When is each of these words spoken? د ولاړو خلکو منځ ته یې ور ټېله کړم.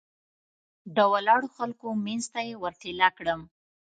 د 0.95 0.97
ولاړو 1.11 1.47
خلکو 1.57 1.87
منځ 2.05 2.23
ته 2.33 2.39
یې 2.47 2.53
ور 2.61 2.73
ټېله 2.81 3.09
کړم. 3.17 3.41